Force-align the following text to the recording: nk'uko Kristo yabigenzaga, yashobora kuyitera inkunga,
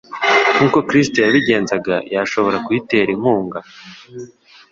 nk'uko 0.55 0.77
Kristo 0.87 1.15
yabigenzaga, 1.19 1.95
yashobora 2.15 2.57
kuyitera 2.65 3.09
inkunga, 3.15 3.57